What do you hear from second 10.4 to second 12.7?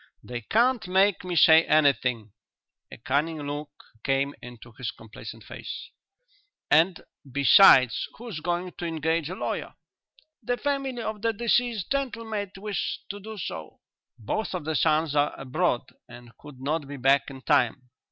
"The family of the deceased gentleman might